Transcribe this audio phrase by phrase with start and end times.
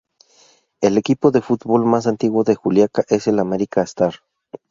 [0.81, 4.15] El equipo de fútbol más antiguo de Juliaca es el American Star.